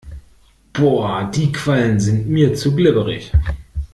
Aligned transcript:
Boah, 0.73 1.29
die 1.29 1.51
Quallen 1.51 1.99
sind 1.99 2.27
mir 2.27 2.55
zu 2.55 2.75
glibberig. 2.75 3.31